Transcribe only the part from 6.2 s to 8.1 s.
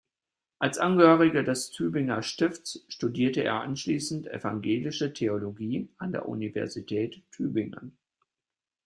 Universität Tübingen.